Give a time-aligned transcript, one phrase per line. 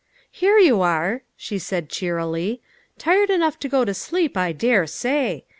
[0.31, 2.59] "Here you are," she said cheerily,"
[2.97, 5.45] tired enough to go to sleep, I dare say.